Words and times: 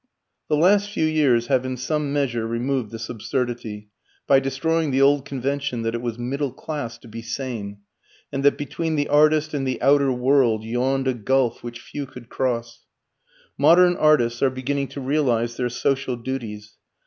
The 0.49 0.57
last 0.57 0.89
few 0.89 1.05
years 1.05 1.45
have 1.45 1.63
in 1.63 1.77
some 1.77 2.11
measure 2.11 2.47
removed 2.47 2.91
this 2.91 3.07
absurdity, 3.07 3.89
by 4.25 4.39
destroying 4.39 4.89
the 4.89 4.99
old 5.03 5.25
convention 5.25 5.83
that 5.83 5.93
it 5.93 6.01
was 6.01 6.17
middle 6.17 6.51
class 6.51 6.97
to 6.97 7.07
be 7.07 7.21
sane, 7.21 7.81
and 8.31 8.43
that 8.43 8.57
between 8.57 8.95
the 8.95 9.09
artist 9.09 9.53
and 9.53 9.67
the 9.67 9.79
outer 9.79 10.11
world 10.11 10.63
yawned 10.63 11.07
a 11.07 11.13
gulf 11.13 11.61
which 11.63 11.79
few 11.79 12.07
could 12.07 12.29
cross. 12.29 12.87
Modern 13.59 13.95
artists 13.95 14.41
are 14.41 14.49
beginning 14.49 14.87
to 14.87 14.99
realize 15.01 15.55
their 15.57 15.69
social 15.69 16.15
duties. 16.15 16.77